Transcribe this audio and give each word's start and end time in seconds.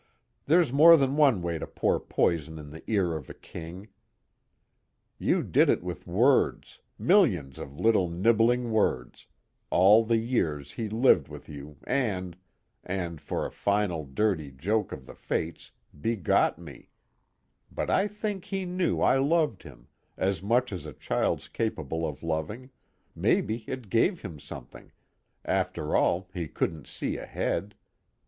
There's 0.47 0.73
more 0.73 0.97
than 0.97 1.15
one 1.15 1.43
way 1.43 1.59
to 1.59 1.67
pour 1.67 1.99
poison 1.99 2.57
in 2.57 2.71
the 2.71 2.83
ear 2.89 3.15
of 3.15 3.29
a 3.29 3.35
king. 3.35 3.89
You 5.19 5.43
did 5.43 5.69
it 5.69 5.83
with 5.83 6.07
words, 6.07 6.79
millions 6.97 7.59
of 7.59 7.79
little 7.79 8.09
nibbling 8.09 8.71
words, 8.71 9.27
all 9.69 10.03
the 10.03 10.17
years 10.17 10.71
he 10.71 10.89
lived 10.89 11.27
with 11.27 11.47
you 11.47 11.77
and 11.85 12.35
and 12.83 13.21
for 13.21 13.45
a 13.45 13.51
final 13.51 14.03
dirty 14.03 14.49
joke 14.49 14.91
of 14.91 15.05
the 15.05 15.13
fates, 15.13 15.69
begot 16.09 16.57
me 16.57 16.89
but 17.71 17.91
I 17.91 18.07
think 18.07 18.45
he 18.45 18.65
knew 18.65 19.01
I 19.01 19.19
loved 19.19 19.61
him, 19.61 19.87
as 20.17 20.41
much 20.41 20.73
as 20.73 20.87
a 20.87 20.93
child's 20.93 21.47
capable 21.47 22.07
of 22.07 22.23
loving, 22.23 22.71
maybe 23.15 23.63
it 23.67 23.87
gave 23.91 24.23
him 24.23 24.39
something, 24.39 24.91
after 25.45 25.95
all 25.95 26.27
he 26.33 26.47
couldn't 26.47 26.87
see 26.87 27.17
ahead. 27.17 27.75